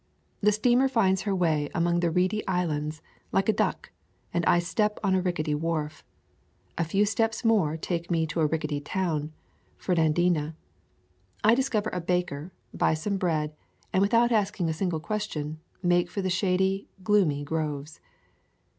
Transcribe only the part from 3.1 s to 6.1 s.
like a duck, and I step on a rickety wharf.